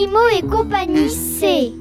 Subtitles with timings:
[0.00, 1.72] Animaux et compagnie, c'est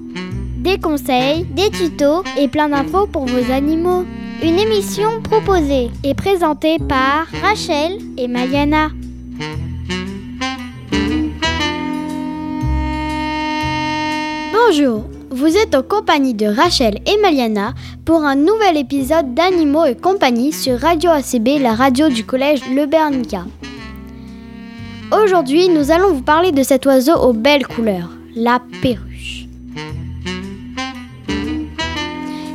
[0.58, 4.04] des conseils, des tutos et plein d'infos pour vos animaux.
[4.44, 8.90] Une émission proposée et présentée par Rachel et Mariana.
[14.52, 17.74] Bonjour, vous êtes en compagnie de Rachel et Maliana
[18.04, 22.86] pour un nouvel épisode d'Animaux et compagnie sur Radio ACB, la radio du collège Le
[22.86, 23.46] Bernica.
[25.12, 29.48] Aujourd'hui, nous allons vous parler de cet oiseau aux belles couleurs, la perruche.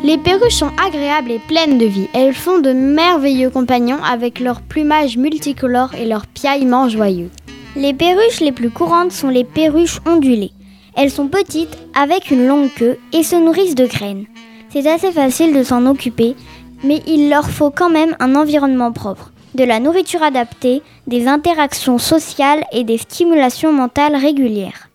[0.04, 2.06] Les perruches sont agréables et pleines de vie.
[2.14, 7.30] Elles font de merveilleux compagnons avec leur plumage multicolore et leur piaillement joyeux.
[7.74, 10.52] Les perruches les plus courantes sont les perruches ondulées.
[10.96, 14.26] Elles sont petites, avec une longue queue, et se nourrissent de graines.
[14.68, 16.36] C'est assez facile de s'en occuper,
[16.84, 21.98] mais il leur faut quand même un environnement propre, de la nourriture adaptée, des interactions
[21.98, 24.88] sociales et des stimulations mentales régulières.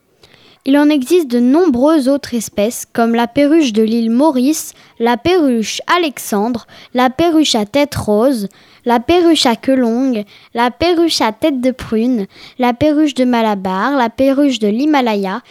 [0.65, 5.81] Il en existe de nombreuses autres espèces, comme la perruche de l'île Maurice, la perruche
[5.97, 8.49] Alexandre, la perruche à tête rose,
[8.85, 12.27] la perruche à queue longue, la perruche à tête de prune,
[12.59, 15.41] la perruche de Malabar, la perruche de l'Himalaya,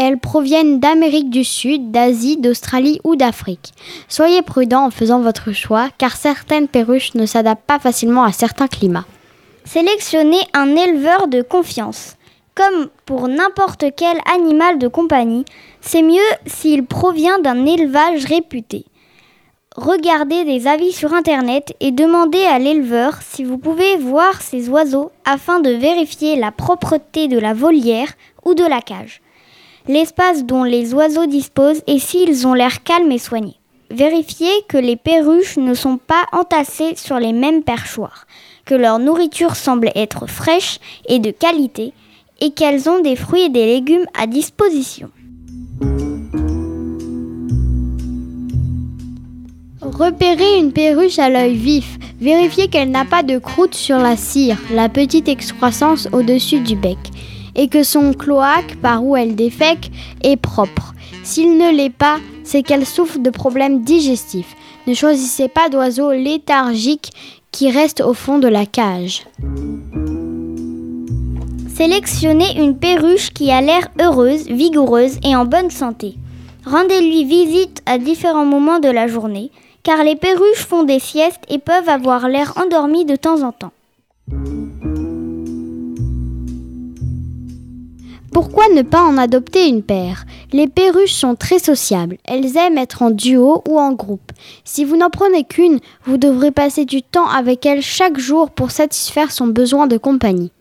[0.00, 3.72] elles proviennent d'Amérique du Sud, d'Asie, d'Australie ou d'Afrique.
[4.06, 8.68] Soyez prudent en faisant votre choix car certaines perruches ne s'adaptent pas facilement à certains
[8.68, 9.06] climats.
[9.64, 12.14] Sélectionnez un éleveur de confiance.
[12.54, 15.44] Comme pour n'importe quel animal de compagnie,
[15.80, 18.84] c'est mieux s'il provient d'un élevage réputé.
[19.74, 25.10] Regardez des avis sur Internet et demandez à l'éleveur si vous pouvez voir ces oiseaux
[25.24, 28.12] afin de vérifier la propreté de la volière
[28.44, 29.22] ou de la cage
[29.88, 33.56] l'espace dont les oiseaux disposent et s'ils ont l'air calmes et soignés.
[33.90, 38.26] Vérifiez que les perruches ne sont pas entassées sur les mêmes perchoirs,
[38.66, 40.78] que leur nourriture semble être fraîche
[41.08, 41.94] et de qualité,
[42.40, 45.10] et qu'elles ont des fruits et des légumes à disposition.
[49.80, 51.98] Repérez une perruche à l'œil vif.
[52.20, 56.98] Vérifiez qu'elle n'a pas de croûte sur la cire, la petite excroissance au-dessus du bec
[57.58, 59.90] et que son cloaque par où elle défèque
[60.22, 60.94] est propre.
[61.24, 64.56] S'il ne l'est pas, c'est qu'elle souffre de problèmes digestifs.
[64.86, 67.10] Ne choisissez pas d'oiseaux léthargiques
[67.52, 69.26] qui restent au fond de la cage.
[71.74, 76.14] Sélectionnez une perruche qui a l'air heureuse, vigoureuse et en bonne santé.
[76.64, 79.50] Rendez-lui visite à différents moments de la journée,
[79.82, 83.72] car les perruches font des siestes et peuvent avoir l'air endormies de temps en temps.
[88.32, 90.24] Pourquoi ne pas en adopter une paire?
[90.52, 92.18] Les perruches sont très sociables.
[92.24, 94.32] Elles aiment être en duo ou en groupe.
[94.64, 98.70] Si vous n'en prenez qu'une, vous devrez passer du temps avec elles chaque jour pour
[98.70, 100.52] satisfaire son besoin de compagnie.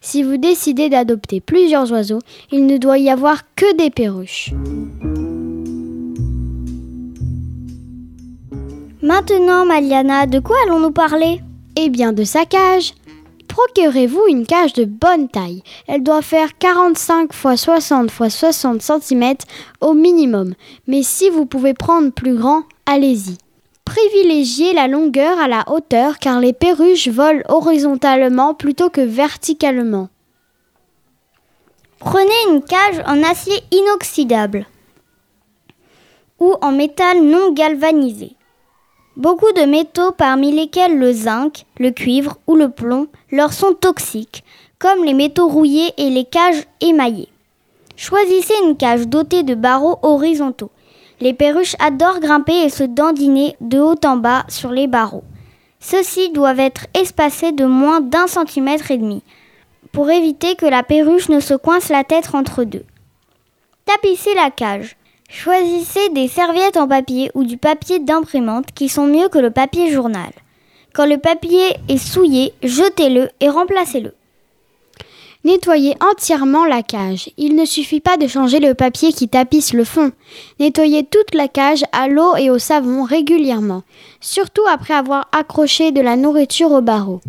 [0.00, 2.20] Si vous décidez d'adopter plusieurs oiseaux,
[2.52, 4.52] il ne doit y avoir que des perruches.
[9.02, 11.40] Maintenant, Maliana, de quoi allons-nous parler?
[11.76, 12.92] Eh bien, de sa cage.
[13.56, 15.62] Procurez-vous une cage de bonne taille.
[15.86, 19.34] Elle doit faire 45 x 60 x 60 cm
[19.80, 20.52] au minimum.
[20.86, 23.38] Mais si vous pouvez prendre plus grand, allez-y.
[23.86, 30.10] Privilégiez la longueur à la hauteur car les perruches volent horizontalement plutôt que verticalement.
[31.98, 34.66] Prenez une cage en acier inoxydable
[36.40, 38.35] ou en métal non galvanisé.
[39.16, 44.44] Beaucoup de métaux parmi lesquels le zinc, le cuivre ou le plomb leur sont toxiques,
[44.78, 47.30] comme les métaux rouillés et les cages émaillées.
[47.96, 50.70] Choisissez une cage dotée de barreaux horizontaux.
[51.20, 55.24] Les perruches adorent grimper et se dandiner de haut en bas sur les barreaux.
[55.80, 59.22] Ceux-ci doivent être espacés de moins d'un centimètre et demi
[59.92, 62.84] pour éviter que la perruche ne se coince la tête entre deux.
[63.86, 64.98] Tapissez la cage.
[65.28, 69.90] Choisissez des serviettes en papier ou du papier d'imprimante qui sont mieux que le papier
[69.90, 70.30] journal.
[70.94, 74.14] Quand le papier est souillé, jetez-le et remplacez-le.
[75.44, 77.30] Nettoyez entièrement la cage.
[77.36, 80.10] Il ne suffit pas de changer le papier qui tapisse le fond.
[80.58, 83.82] Nettoyez toute la cage à l'eau et au savon régulièrement,
[84.20, 87.20] surtout après avoir accroché de la nourriture au barreau.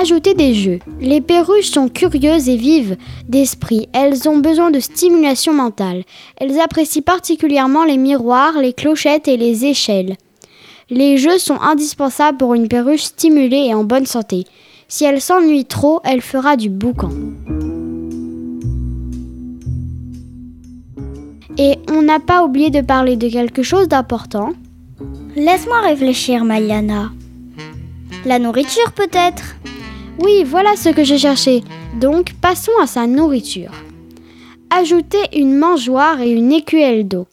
[0.00, 0.78] Ajoutez des jeux.
[0.98, 2.96] Les perruches sont curieuses et vives
[3.28, 3.86] d'esprit.
[3.92, 6.04] Elles ont besoin de stimulation mentale.
[6.38, 10.16] Elles apprécient particulièrement les miroirs, les clochettes et les échelles.
[10.88, 14.44] Les jeux sont indispensables pour une perruche stimulée et en bonne santé.
[14.88, 17.10] Si elle s'ennuie trop, elle fera du boucan.
[21.58, 24.54] Et on n'a pas oublié de parler de quelque chose d'important.
[25.36, 27.10] Laisse-moi réfléchir, Maliana.
[28.24, 29.56] La nourriture peut-être?
[30.22, 31.62] Oui, voilà ce que j'ai cherché.
[31.98, 33.72] Donc passons à sa nourriture.
[34.70, 37.26] Ajoutez une mangeoire et une écuelle d'eau.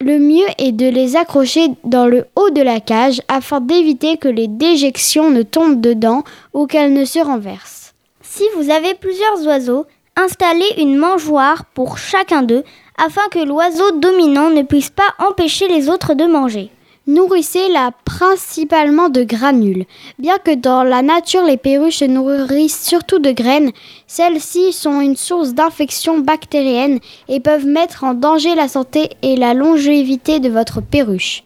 [0.00, 4.28] Le mieux est de les accrocher dans le haut de la cage afin d'éviter que
[4.28, 6.24] les déjections ne tombent dedans
[6.54, 7.94] ou qu'elles ne se renversent.
[8.22, 9.86] Si vous avez plusieurs oiseaux,
[10.16, 12.64] installez une mangeoire pour chacun d'eux
[12.96, 16.70] afin que l'oiseau dominant ne puisse pas empêcher les autres de manger.
[17.08, 19.86] Nourrissez-la principalement de granules.
[20.20, 23.72] Bien que dans la nature les perruches se nourrissent surtout de graines,
[24.06, 29.52] celles-ci sont une source d'infections bactériennes et peuvent mettre en danger la santé et la
[29.52, 31.42] longévité de votre perruche.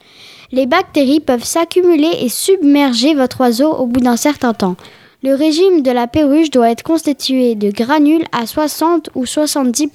[0.52, 4.76] Les bactéries peuvent s'accumuler et submerger votre oiseau au bout d'un certain temps.
[5.22, 9.88] Le régime de la perruche doit être constitué de granules à 60 ou 70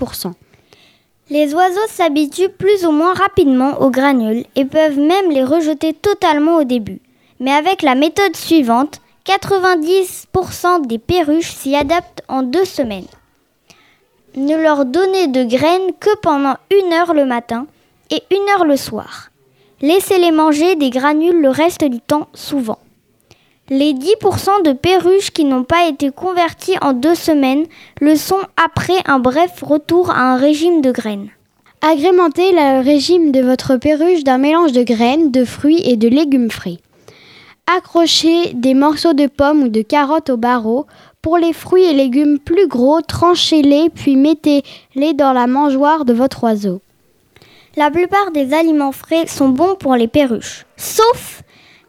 [1.32, 6.58] les oiseaux s'habituent plus ou moins rapidement aux granules et peuvent même les rejeter totalement
[6.58, 7.00] au début.
[7.40, 13.08] Mais avec la méthode suivante, 90% des perruches s'y adaptent en deux semaines.
[14.36, 17.66] Ne leur donnez de graines que pendant une heure le matin
[18.10, 19.30] et une heure le soir.
[19.82, 22.80] Laissez-les manger des granules le reste du temps souvent.
[23.74, 27.68] Les 10% de perruches qui n'ont pas été converties en deux semaines
[28.02, 31.30] le sont après un bref retour à un régime de graines.
[31.80, 36.52] Agrémentez le régime de votre perruche d'un mélange de graines, de fruits et de légumes
[36.52, 36.80] frais.
[37.74, 40.86] Accrochez des morceaux de pommes ou de carottes au barreau.
[41.22, 46.44] Pour les fruits et légumes plus gros, tranchez-les puis mettez-les dans la mangeoire de votre
[46.44, 46.82] oiseau.
[47.78, 51.42] La plupart des aliments frais sont bons pour les perruches, sauf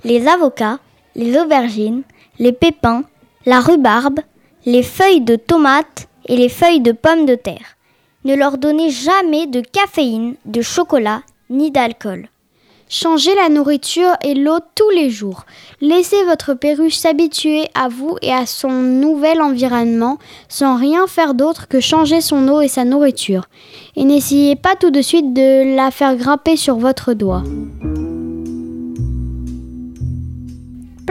[0.05, 0.79] les avocats,
[1.15, 2.03] les aubergines,
[2.39, 3.05] les pépins,
[3.47, 4.21] la rhubarbe,
[4.65, 7.77] les feuilles de tomates et les feuilles de pommes de terre.
[8.25, 12.29] Ne leur donnez jamais de caféine, de chocolat ni d'alcool.
[12.95, 15.47] Changez la nourriture et l'eau tous les jours.
[15.81, 20.19] Laissez votre perruche s'habituer à vous et à son nouvel environnement
[20.51, 23.47] sans rien faire d'autre que changer son eau et sa nourriture.
[23.97, 27.43] Et n'essayez pas tout de suite de la faire grimper sur votre doigt.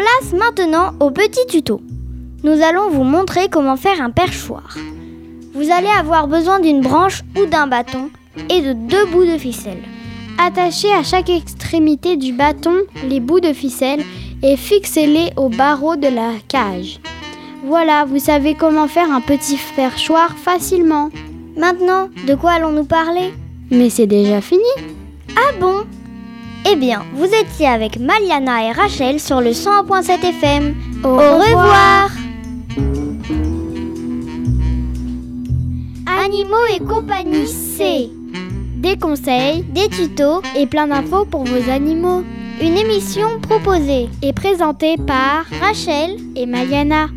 [0.01, 1.79] Place maintenant au petit tuto.
[2.43, 4.75] Nous allons vous montrer comment faire un perchoir.
[5.53, 8.09] Vous allez avoir besoin d'une branche ou d'un bâton
[8.49, 9.83] et de deux bouts de ficelle.
[10.39, 12.77] Attachez à chaque extrémité du bâton
[13.07, 14.01] les bouts de ficelle
[14.41, 16.99] et fixez-les au barreau de la cage.
[17.63, 21.11] Voilà, vous savez comment faire un petit perchoir facilement.
[21.55, 23.35] Maintenant, de quoi allons-nous parler?
[23.69, 24.63] Mais c'est déjà fini.
[25.35, 25.83] Ah bon?
[26.69, 30.75] Eh bien, vous étiez avec Maliana et Rachel sur le 100.7 FM.
[31.03, 32.09] Au, revoir.
[36.23, 38.09] Animaux et compagnie, c'est
[38.77, 42.23] des conseils, des tutos et plein d'infos pour vos animaux.
[42.61, 47.07] Une émission proposée et présentée par Rachel et Maliana.